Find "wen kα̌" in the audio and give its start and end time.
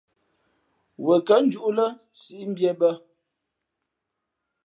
1.05-1.37